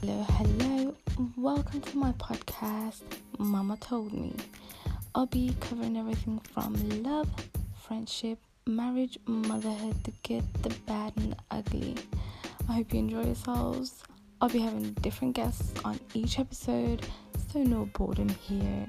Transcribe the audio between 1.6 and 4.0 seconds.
to my podcast, Mama